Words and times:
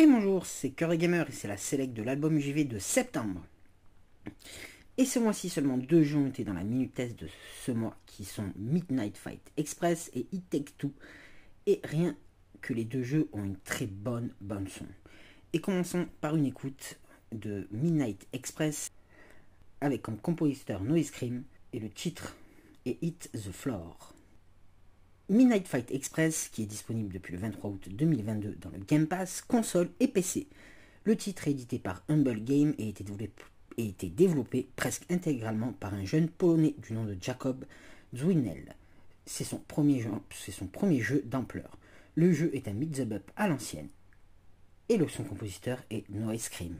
Et 0.00 0.06
bonjour, 0.06 0.46
c'est 0.46 0.70
Curry 0.70 0.96
Gamer 0.96 1.28
et 1.28 1.32
c'est 1.32 1.48
la 1.48 1.56
select 1.56 1.92
de 1.92 2.04
l'album 2.04 2.38
UGV 2.38 2.62
de 2.62 2.78
septembre. 2.78 3.44
Et 4.96 5.04
ce 5.04 5.18
mois-ci, 5.18 5.48
seulement 5.48 5.76
deux 5.76 6.04
jeux 6.04 6.18
ont 6.18 6.28
été 6.28 6.44
dans 6.44 6.52
la 6.52 6.62
minute 6.62 6.94
test 6.94 7.18
de 7.18 7.26
ce 7.64 7.72
mois 7.72 7.96
qui 8.06 8.24
sont 8.24 8.52
Midnight 8.54 9.16
Fight 9.16 9.40
Express 9.56 10.08
et 10.14 10.28
It 10.30 10.48
Take 10.50 10.72
Two. 10.78 10.92
Et 11.66 11.80
rien 11.82 12.16
que 12.60 12.74
les 12.74 12.84
deux 12.84 13.02
jeux 13.02 13.28
ont 13.32 13.42
une 13.42 13.58
très 13.58 13.86
bonne 13.88 14.32
bonne 14.40 14.68
son. 14.68 14.86
Et 15.52 15.60
commençons 15.60 16.06
par 16.20 16.36
une 16.36 16.46
écoute 16.46 17.00
de 17.32 17.66
Midnight 17.72 18.24
Express 18.32 18.92
avec 19.80 20.02
comme 20.02 20.18
compositeur 20.18 20.84
Noise 20.84 21.10
Cream 21.10 21.42
et 21.72 21.80
le 21.80 21.90
titre 21.90 22.36
est 22.86 23.02
Hit 23.02 23.32
the 23.32 23.50
Floor. 23.50 24.14
Midnight 25.30 25.68
Fight 25.68 25.90
Express, 25.90 26.48
qui 26.48 26.62
est 26.62 26.66
disponible 26.66 27.12
depuis 27.12 27.34
le 27.34 27.38
23 27.40 27.68
août 27.68 27.86
2022 27.90 28.56
dans 28.62 28.70
le 28.70 28.78
Game 28.78 29.06
Pass, 29.06 29.42
console 29.42 29.90
et 30.00 30.08
PC. 30.08 30.46
Le 31.04 31.16
titre 31.16 31.46
est 31.46 31.50
édité 31.50 31.78
par 31.78 32.02
Humble 32.08 32.42
Game 32.42 32.74
et 32.78 32.84
a 32.84 33.82
été 33.82 34.08
développé, 34.08 34.68
presque 34.74 35.04
intégralement 35.10 35.74
par 35.74 35.92
un 35.92 36.06
jeune 36.06 36.30
polonais 36.30 36.74
du 36.78 36.94
nom 36.94 37.04
de 37.04 37.14
Jacob 37.20 37.66
Zwinel. 38.16 38.74
C'est 39.26 39.44
son 39.44 39.58
premier 39.58 40.00
jeu, 40.00 41.22
d'ampleur. 41.26 41.76
Le 42.14 42.32
jeu 42.32 42.50
est 42.54 42.66
un 42.66 42.72
mix 42.72 42.98
up 43.00 43.30
à 43.36 43.48
l'ancienne. 43.48 43.88
Et 44.88 44.96
le 44.96 45.08
son 45.08 45.24
compositeur 45.24 45.84
est 45.90 46.08
Noise 46.08 46.44
Scream. 46.44 46.78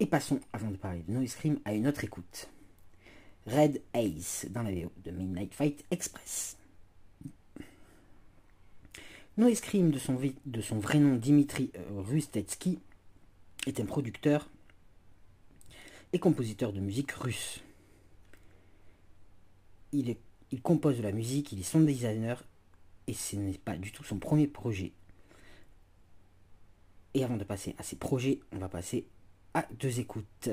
Et 0.00 0.06
passons, 0.06 0.40
avant 0.52 0.72
de 0.72 0.76
parler 0.76 1.04
de 1.06 1.12
Noise 1.12 1.30
Scream, 1.30 1.60
à 1.64 1.74
une 1.74 1.86
autre 1.86 2.02
écoute. 2.02 2.48
Red 3.46 3.80
Ace 3.94 4.46
dans 4.50 4.64
la 4.64 4.72
VO 4.72 4.90
de 5.04 5.12
Midnight 5.12 5.54
Fight 5.54 5.84
Express. 5.92 6.56
Noise 9.38 9.62
Cream, 9.62 9.90
de 9.90 9.98
son, 10.60 10.78
vrai 10.78 10.98
nom 10.98 11.16
Dimitri 11.16 11.70
euh, 11.74 12.02
Rustetsky, 12.02 12.78
est 13.66 13.80
un 13.80 13.86
producteur 13.86 14.46
et 16.12 16.18
compositeur 16.18 16.74
de 16.74 16.80
musique 16.80 17.12
russe. 17.12 17.60
Il, 19.92 20.16
compose 20.62 20.98
de 20.98 21.02
la 21.02 21.12
musique, 21.12 21.50
il 21.52 21.60
est 21.60 21.62
son 21.62 21.80
designer 21.80 22.44
et 23.06 23.14
ce 23.14 23.36
n'est 23.36 23.56
pas 23.56 23.78
du 23.78 23.90
tout 23.90 24.04
son 24.04 24.18
premier 24.18 24.46
projet. 24.46 24.92
Et 27.14 27.24
avant 27.24 27.38
de 27.38 27.44
passer 27.44 27.74
à 27.78 27.82
ses 27.82 27.96
projets, 27.96 28.40
on 28.52 28.58
va 28.58 28.68
passer 28.68 29.06
à 29.54 29.66
deux 29.80 29.98
écoutes. 29.98 30.50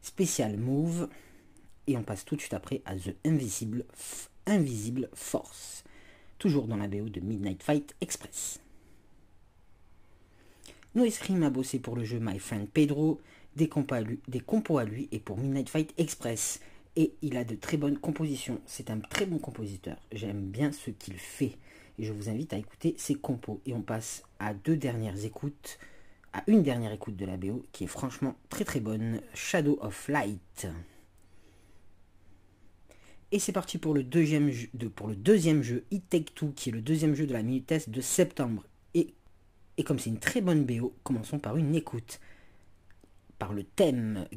Special 0.00 0.56
Move 0.56 1.08
et 1.86 1.96
on 1.96 2.02
passe 2.02 2.24
tout 2.24 2.34
de 2.34 2.40
suite 2.40 2.54
après 2.54 2.82
à 2.86 2.96
The 2.96 3.14
Invisible 3.24 5.08
Force 5.14 5.84
toujours 6.42 6.66
dans 6.66 6.76
la 6.76 6.88
BO 6.88 7.08
de 7.08 7.20
Midnight 7.20 7.62
Fight 7.62 7.94
Express. 8.00 8.58
Noise 10.96 11.18
Cream 11.18 11.44
a 11.44 11.50
bossé 11.50 11.78
pour 11.78 11.94
le 11.94 12.02
jeu 12.02 12.18
My 12.20 12.40
Friend 12.40 12.68
Pedro, 12.68 13.20
des 13.54 13.68
compos, 13.68 13.94
à 13.94 14.00
lui, 14.00 14.18
des 14.26 14.40
compos 14.40 14.78
à 14.78 14.84
lui 14.84 15.08
et 15.12 15.20
pour 15.20 15.38
Midnight 15.38 15.68
Fight 15.68 15.94
Express. 15.98 16.58
Et 16.96 17.12
il 17.22 17.36
a 17.36 17.44
de 17.44 17.54
très 17.54 17.76
bonnes 17.76 17.96
compositions. 17.96 18.60
C'est 18.66 18.90
un 18.90 18.98
très 18.98 19.24
bon 19.24 19.38
compositeur. 19.38 19.96
J'aime 20.10 20.48
bien 20.48 20.72
ce 20.72 20.90
qu'il 20.90 21.14
fait. 21.14 21.56
Et 22.00 22.04
je 22.04 22.12
vous 22.12 22.28
invite 22.28 22.52
à 22.54 22.58
écouter 22.58 22.96
ses 22.98 23.14
compos. 23.14 23.60
Et 23.64 23.72
on 23.72 23.82
passe 23.82 24.24
à 24.40 24.52
deux 24.52 24.76
dernières 24.76 25.24
écoutes. 25.24 25.78
À 26.32 26.42
une 26.48 26.64
dernière 26.64 26.90
écoute 26.90 27.14
de 27.14 27.24
la 27.24 27.36
BO 27.36 27.62
qui 27.70 27.84
est 27.84 27.86
franchement 27.86 28.34
très 28.48 28.64
très 28.64 28.80
bonne. 28.80 29.20
Shadow 29.32 29.78
of 29.80 30.08
Light. 30.08 30.66
Et 33.32 33.38
c'est 33.38 33.52
parti 33.52 33.78
pour 33.78 33.94
le, 33.94 34.02
deuxième 34.02 34.50
jeu, 34.50 34.68
pour 34.94 35.08
le 35.08 35.16
deuxième 35.16 35.62
jeu, 35.62 35.84
It 35.90 36.06
Take 36.10 36.34
Two, 36.34 36.52
qui 36.54 36.68
est 36.68 36.72
le 36.72 36.82
deuxième 36.82 37.14
jeu 37.14 37.26
de 37.26 37.32
la 37.32 37.42
minute 37.42 37.66
test 37.66 37.88
de 37.88 38.02
septembre. 38.02 38.62
Et, 38.92 39.14
et 39.78 39.84
comme 39.84 39.98
c'est 39.98 40.10
une 40.10 40.18
très 40.18 40.42
bonne 40.42 40.64
BO, 40.64 40.94
commençons 41.02 41.38
par 41.38 41.56
une 41.56 41.74
écoute. 41.74 42.20
Par 43.38 43.54
le 43.54 43.64
thème. 43.64 44.28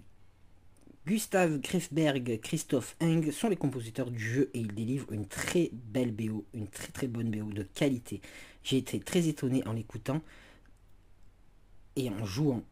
Gustave 1.05 1.59
Griffberg, 1.59 2.39
Christophe 2.41 2.95
Eng 3.01 3.31
sont 3.31 3.49
les 3.49 3.57
compositeurs 3.57 4.09
du 4.09 4.17
jeu 4.17 4.49
et 4.53 4.59
ils 4.59 4.73
délivrent 4.73 5.11
une 5.11 5.27
très 5.27 5.69
belle 5.73 6.13
BO, 6.13 6.45
une 6.53 6.67
très 6.67 6.87
très 6.87 7.07
bonne 7.07 7.29
BO 7.29 7.51
de 7.51 7.63
qualité. 7.63 8.21
J'ai 8.63 8.77
été 8.77 9.01
très 9.01 9.27
étonné 9.27 9.61
en 9.67 9.73
l'écoutant 9.73 10.21
et 11.97 12.09
en 12.09 12.25
jouant. 12.25 12.63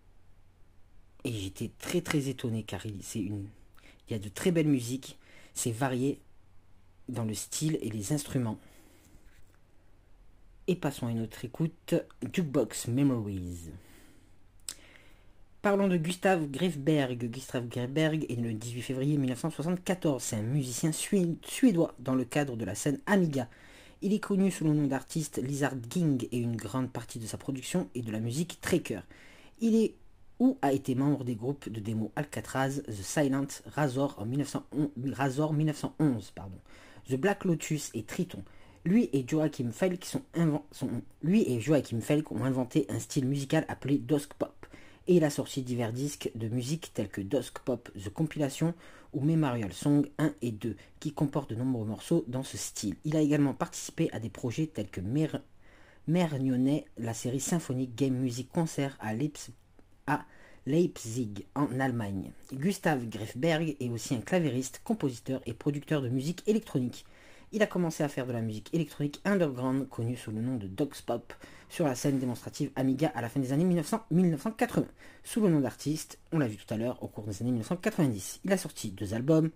Et 1.25 1.33
j'étais 1.33 1.69
très 1.77 1.99
très 1.99 2.29
étonné 2.29 2.63
car 2.63 2.85
il, 2.85 3.01
une, 3.15 3.45
il 4.07 4.13
y 4.13 4.15
a 4.15 4.19
de 4.19 4.29
très 4.29 4.51
belles 4.51 4.69
musiques 4.69 5.17
c'est 5.53 5.71
varié 5.71 6.19
dans 7.09 7.25
le 7.25 7.33
style 7.33 7.77
et 7.81 7.89
les 7.89 8.13
instruments. 8.13 8.59
Et 10.67 10.75
passons 10.75 11.07
à 11.07 11.11
une 11.11 11.21
autre 11.21 11.43
écoute, 11.43 11.95
Jukebox 12.31 12.87
Memories. 12.87 13.71
Parlons 15.61 15.87
de 15.87 15.97
Gustave 15.97 16.49
Grefberg. 16.49 17.29
Gustave 17.29 17.67
Grefberg 17.67 18.25
est 18.29 18.35
le 18.35 18.53
18 18.53 18.81
février 18.81 19.17
1974. 19.17 20.21
C'est 20.21 20.35
un 20.35 20.41
musicien 20.41 20.91
suédois 20.91 21.93
dans 21.99 22.15
le 22.15 22.25
cadre 22.25 22.57
de 22.57 22.65
la 22.65 22.75
scène 22.75 22.99
Amiga. 23.05 23.47
Il 24.01 24.13
est 24.13 24.19
connu 24.19 24.51
sous 24.51 24.65
le 24.65 24.73
nom 24.73 24.87
d'artiste 24.87 25.41
Lizard 25.41 25.75
King 25.89 26.27
et 26.33 26.37
une 26.37 26.57
grande 26.57 26.91
partie 26.91 27.19
de 27.19 27.25
sa 27.25 27.37
production 27.37 27.89
est 27.95 28.01
de 28.01 28.11
la 28.11 28.19
musique 28.19 28.59
Tracker. 28.59 28.99
Il 29.61 29.75
est 29.75 29.95
ou 30.39 30.57
a 30.61 30.73
été 30.73 30.95
membre 30.95 31.23
des 31.23 31.35
groupes 31.35 31.69
de 31.69 31.79
démo 31.79 32.11
Alcatraz, 32.15 32.81
The 32.87 32.91
Silent, 32.91 33.47
Razor 33.67 34.15
en 34.17 34.25
1911, 34.25 34.89
1911 35.53 36.31
pardon, 36.31 36.57
The 37.09 37.15
Black 37.15 37.45
Lotus 37.45 37.91
et 37.93 38.03
Triton. 38.03 38.43
Lui 38.85 39.09
et 39.13 39.25
Joachim 39.25 39.71
Felk, 39.71 40.05
ont 42.31 42.43
inventé 42.43 42.85
un 42.89 42.99
style 42.99 43.25
musical 43.25 43.65
appelé 43.69 43.97
Dusk 43.97 44.33
Pop. 44.33 44.65
Et 45.07 45.15
il 45.15 45.23
a 45.23 45.29
sorti 45.29 45.61
divers 45.61 45.93
disques 45.93 46.31
de 46.35 46.49
musique 46.49 46.91
tels 46.93 47.09
que 47.09 47.21
Dusk 47.21 47.59
Pop 47.59 47.89
The 47.93 48.09
Compilation 48.09 48.73
ou 49.13 49.21
Memorial 49.21 49.71
Song 49.71 50.09
1 50.17 50.33
et 50.41 50.51
2, 50.51 50.75
qui 50.99 51.13
comportent 51.13 51.51
de 51.51 51.55
nombreux 51.55 51.85
morceaux 51.85 52.25
dans 52.27 52.43
ce 52.43 52.57
style. 52.57 52.95
Il 53.05 53.15
a 53.15 53.21
également 53.21 53.53
participé 53.53 54.09
à 54.11 54.19
des 54.19 54.29
projets 54.29 54.67
tels 54.67 54.89
que 54.89 55.01
Mer 55.01 55.39
la 56.97 57.13
série 57.13 57.39
symphonique 57.39 57.95
Game 57.95 58.15
Music 58.15 58.49
Concert 58.51 58.97
à 58.99 59.13
Leipzig 59.13 59.53
à 60.07 60.25
Leipzig, 60.65 61.45
en 61.55 61.79
Allemagne. 61.79 62.31
Gustav 62.53 63.07
Grefberg 63.07 63.75
est 63.79 63.89
aussi 63.89 64.15
un 64.15 64.21
clavériste, 64.21 64.81
compositeur 64.83 65.41
et 65.45 65.53
producteur 65.53 66.01
de 66.01 66.09
musique 66.09 66.41
électronique. 66.47 67.05
Il 67.51 67.61
a 67.61 67.67
commencé 67.67 68.03
à 68.03 68.07
faire 68.07 68.25
de 68.25 68.31
la 68.31 68.41
musique 68.41 68.73
électronique 68.73 69.21
underground, 69.25 69.87
connue 69.89 70.15
sous 70.15 70.31
le 70.31 70.41
nom 70.41 70.55
de 70.55 70.67
Dogs 70.67 71.01
Pop, 71.05 71.33
sur 71.69 71.85
la 71.85 71.95
scène 71.95 72.17
démonstrative 72.17 72.71
Amiga 72.75 73.11
à 73.13 73.21
la 73.21 73.29
fin 73.29 73.39
des 73.39 73.51
années 73.53 73.63
1980, 73.63 74.85
sous 75.23 75.41
le 75.41 75.49
nom 75.49 75.59
d'artiste, 75.59 76.17
on 76.31 76.39
l'a 76.39 76.47
vu 76.47 76.57
tout 76.57 76.73
à 76.73 76.77
l'heure, 76.77 77.01
au 77.03 77.07
cours 77.07 77.25
des 77.25 77.41
années 77.41 77.51
1990. 77.51 78.39
Il 78.45 78.53
a 78.53 78.57
sorti 78.57 78.91
deux 78.91 79.13
albums, 79.13 79.51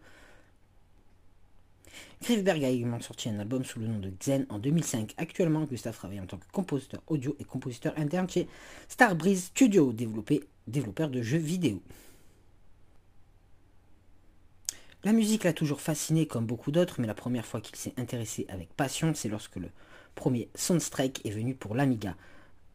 Grifberg 2.22 2.64
a 2.64 2.70
également 2.70 3.00
sorti 3.00 3.30
un 3.30 3.40
album 3.40 3.64
sous 3.64 3.80
le 3.80 3.88
nom 3.88 4.00
de 4.00 4.10
Xen 4.10 4.46
en 4.50 4.60
2005. 4.60 5.14
Actuellement, 5.18 5.64
Gustave 5.64 5.96
travaille 5.96 6.20
en 6.20 6.26
tant 6.26 6.38
que 6.38 6.52
compositeur 6.52 7.02
audio 7.08 7.36
et 7.40 7.44
compositeur 7.44 7.94
interne 7.98 8.30
chez 8.30 8.48
Starbreeze 8.88 9.46
Studio, 9.46 9.94
développeur 9.94 11.10
de 11.10 11.22
jeux 11.22 11.38
vidéo. 11.38 11.82
La 15.04 15.14
musique 15.14 15.44
l'a 15.44 15.54
toujours 15.54 15.80
fasciné 15.80 16.26
comme 16.26 16.46
beaucoup 16.46 16.72
d'autres, 16.72 17.00
mais 17.00 17.08
la 17.08 17.14
première 17.14 17.46
fois 17.46 17.62
qu'il 17.62 17.76
s'est 17.76 17.94
intéressé 17.98 18.46
avec 18.50 18.74
passion, 18.74 19.14
c'est 19.14 19.30
lorsque 19.30 19.56
le 19.58 19.70
premier 20.16 20.50
Soundstrike 20.56 21.24
est 21.24 21.30
venu 21.30 21.54
pour 21.54 21.76
l'Amiga, 21.76 22.16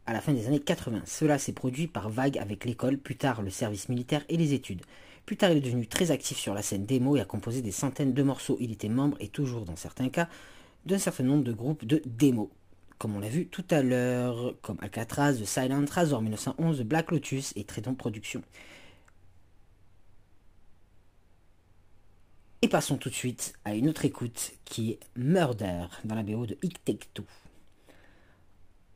à 0.05 0.13
la 0.13 0.21
fin 0.21 0.33
des 0.33 0.47
années 0.47 0.61
80. 0.61 1.01
Cela 1.05 1.37
s'est 1.37 1.51
produit 1.51 1.87
par 1.87 2.09
vague 2.09 2.37
avec 2.37 2.63
l'école, 2.63 2.97
plus 2.97 3.17
tard 3.17 3.41
le 3.41 3.49
service 3.49 3.89
militaire 3.89 4.23
et 4.29 4.37
les 4.37 4.53
études. 4.53 4.81
Plus 5.25 5.37
tard, 5.37 5.51
il 5.51 5.57
est 5.57 5.61
devenu 5.61 5.87
très 5.87 6.11
actif 6.11 6.37
sur 6.37 6.53
la 6.53 6.61
scène 6.61 6.85
démo 6.85 7.15
et 7.15 7.21
a 7.21 7.25
composé 7.25 7.61
des 7.61 7.71
centaines 7.71 8.13
de 8.13 8.23
morceaux. 8.23 8.57
Il 8.59 8.71
était 8.71 8.89
membre, 8.89 9.17
et 9.19 9.29
toujours 9.29 9.65
dans 9.65 9.75
certains 9.75 10.09
cas, 10.09 10.27
d'un 10.85 10.97
certain 10.97 11.23
nombre 11.23 11.43
de 11.43 11.53
groupes 11.53 11.85
de 11.85 12.01
démo. 12.05 12.51
Comme 12.97 13.15
on 13.15 13.19
l'a 13.19 13.29
vu 13.29 13.47
tout 13.47 13.65
à 13.69 13.81
l'heure, 13.81 14.55
comme 14.61 14.77
Alcatraz, 14.81 15.33
The 15.33 15.45
Silent, 15.45 15.85
Razor 15.89 16.21
1911, 16.21 16.81
Black 16.81 17.11
Lotus 17.11 17.53
et 17.55 17.63
Trident 17.63 17.95
Productions. 17.95 18.43
Et 22.61 22.67
passons 22.69 22.97
tout 22.97 23.09
de 23.09 23.13
suite 23.13 23.53
à 23.65 23.75
une 23.75 23.89
autre 23.89 24.05
écoute 24.05 24.53
qui 24.63 24.91
est 24.91 24.99
Murder 25.17 25.87
dans 26.05 26.15
la 26.15 26.23
BO 26.23 26.45
de 26.45 26.57
It 26.63 26.83
Take. 26.85 27.09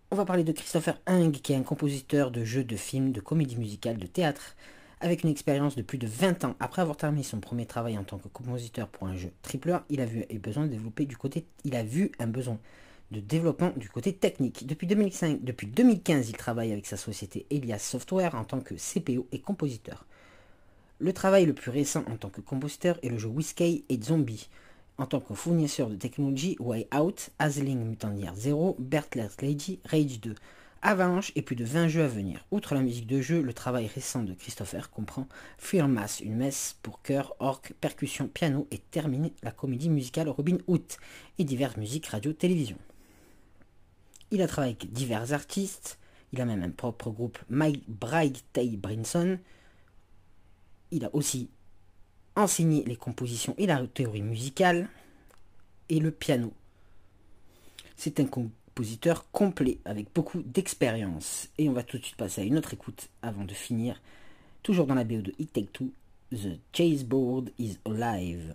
On 0.10 0.16
va 0.16 0.24
parler 0.24 0.46
de 0.46 0.54
Christopher 0.54 0.98
Hung, 1.06 1.34
qui 1.34 1.52
est 1.52 1.58
un 1.58 1.64
compositeur 1.64 2.32
de 2.32 2.46
jeux, 2.46 2.64
de 2.64 2.78
films, 2.78 3.12
de 3.12 3.20
comédies 3.20 3.58
musicales, 3.58 3.98
de 3.98 4.08
théâtre, 4.08 4.56
avec 5.00 5.24
une 5.24 5.30
expérience 5.30 5.76
de 5.76 5.82
plus 5.82 5.98
de 5.98 6.08
20 6.08 6.44
ans, 6.46 6.56
après 6.60 6.82
avoir 6.82 6.98
terminé 6.98 7.24
son 7.24 7.40
premier 7.40 7.66
travail 7.66 7.98
en 7.98 8.04
tant 8.04 8.18
que 8.18 8.28
compositeur 8.28 8.88
pour 8.88 9.08
un 9.08 9.16
jeu 9.16 9.32
triple 9.42 9.80
il 9.90 10.02
a 10.02 10.06
il 11.64 11.76
a 11.76 11.84
vu 11.84 12.12
un 12.20 12.28
besoin 12.28 12.58
de 13.12 13.20
développement 13.20 13.72
du 13.76 13.90
côté 13.90 14.14
technique. 14.14 14.68
Depuis, 14.68 14.88
2005, 14.88 15.44
depuis 15.44 15.68
2015, 15.68 16.30
il 16.30 16.36
travaille 16.38 16.72
avec 16.72 16.86
sa 16.86 16.98
société 16.98 17.46
Elias 17.50 17.80
Software 17.80 18.36
en 18.36 18.44
tant 18.44 18.60
que 18.60 18.76
CPO 18.76 19.28
et 19.32 19.40
compositeur. 19.40 20.06
Le 21.00 21.14
travail 21.14 21.46
le 21.46 21.54
plus 21.54 21.72
récent 21.72 22.04
en 22.12 22.18
tant 22.18 22.30
que 22.30 22.42
compositeur 22.42 22.98
est 23.04 23.10
le 23.10 23.18
jeu 23.18 23.30
Whiskey 23.30 23.84
et 23.88 24.02
Zombie. 24.02 24.50
En 24.98 25.06
tant 25.06 25.20
que 25.20 25.36
fournisseur 25.36 25.90
de 25.90 25.96
technologie, 25.96 26.58
Way 26.60 26.88
Out, 26.96 27.30
Azling 27.38 27.86
Mutant 27.86 28.16
Year 28.16 28.34
0, 28.36 28.76
Bertless 28.80 29.42
Lady, 29.42 29.80
Rage 29.86 30.20
2. 30.20 30.34
Avalanche 30.82 31.32
et 31.36 31.42
plus 31.42 31.56
de 31.56 31.66
20 31.66 31.88
jeux 31.88 32.04
à 32.04 32.08
venir. 32.08 32.46
Outre 32.52 32.76
la 32.76 32.82
musique 32.82 33.08
de 33.08 33.22
jeu, 33.22 33.42
le 33.42 33.54
travail 33.54 33.88
récent 33.88 34.24
de 34.24 34.34
Christopher 34.34 34.90
comprend 34.90 35.28
Fear 35.58 35.88
Mass, 35.88 36.20
une 36.20 36.36
messe 36.36 36.78
pour 36.82 37.02
chœur, 37.02 37.36
orgue, 37.40 37.74
percussion, 37.82 38.28
piano 38.28 38.68
et 38.72 38.78
terminer 38.78 39.34
la 39.44 39.52
comédie 39.52 39.90
musicale 39.90 40.30
Robin 40.30 40.58
Hood 40.68 40.84
et 41.40 41.44
diverses 41.44 41.78
musiques 41.78 42.08
radio, 42.08 42.34
télévision. 42.34 42.78
Il 44.32 44.42
a 44.42 44.48
travaillé 44.48 44.76
avec 44.80 44.92
divers 44.92 45.34
artistes, 45.34 45.98
il 46.34 46.42
a 46.42 46.46
même 46.46 46.64
un 46.64 46.70
propre 46.70 47.10
groupe 47.10 47.38
Mike 47.50 47.86
Bright 47.88 48.44
Tay 48.54 48.76
Brinson. 48.78 49.40
Il 50.92 51.06
a 51.06 51.16
aussi 51.16 51.50
enseigné 52.36 52.84
les 52.84 52.96
compositions 52.96 53.56
et 53.58 53.66
la 53.66 53.86
théorie 53.88 54.22
musicale 54.22 54.90
et 55.90 56.00
le 56.00 56.12
piano. 56.12 56.54
C'est 57.96 58.20
un 58.20 58.26
complet 59.32 59.80
avec 59.86 60.08
beaucoup 60.14 60.42
d'expérience. 60.42 61.50
Et 61.58 61.70
on 61.70 61.74
va 61.74 61.84
tout 61.84 61.98
de 61.98 62.04
suite 62.04 62.18
passer 62.18 62.42
à 62.42 62.44
une 62.44 62.58
autre 62.58 62.74
écoute 62.74 63.10
avant 63.22 63.46
de 63.46 63.54
finir. 63.54 64.02
Toujours 64.64 64.88
dans 64.88 64.96
la 64.96 65.04
BO 65.04 65.22
de 65.22 65.34
It 65.40 65.54
Take 65.54 65.70
Two, 65.72 65.92
The 66.32 66.60
Chaseboard 66.74 67.52
is 67.58 67.78
Alive. 67.86 68.54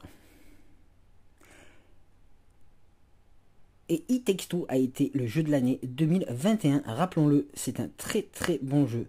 Et 3.89 4.05
It 4.09 4.25
Takes 4.25 4.49
Two 4.49 4.67
a 4.69 4.77
été 4.77 5.11
le 5.15 5.27
jeu 5.27 5.43
de 5.43 5.51
l'année 5.51 5.79
2021. 5.83 6.83
Rappelons-le, 6.87 7.49
c'est 7.55 7.81
un 7.81 7.89
très 7.97 8.23
très 8.23 8.59
bon 8.63 8.87
jeu. 8.87 9.07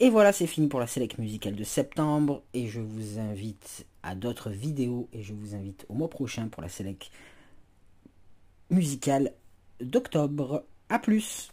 Et 0.00 0.10
voilà, 0.10 0.32
c'est 0.32 0.46
fini 0.46 0.68
pour 0.68 0.80
la 0.80 0.86
sélection 0.86 1.22
musicale 1.22 1.56
de 1.56 1.64
septembre. 1.64 2.42
Et 2.54 2.68
je 2.68 2.80
vous 2.80 3.18
invite 3.18 3.86
à 4.02 4.14
d'autres 4.14 4.50
vidéos. 4.50 5.08
Et 5.12 5.22
je 5.22 5.32
vous 5.32 5.54
invite 5.54 5.86
au 5.88 5.94
mois 5.94 6.10
prochain 6.10 6.48
pour 6.48 6.62
la 6.62 6.68
sélection 6.68 7.10
musicale 8.70 9.32
d'octobre. 9.82 10.64
A 10.88 10.98
plus 10.98 11.52